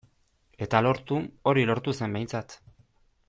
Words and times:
Eta 0.65 0.81
lortu, 0.85 1.19
hori 1.51 1.67
lortu 1.71 1.95
zen 1.99 2.17
behintzat. 2.19 2.57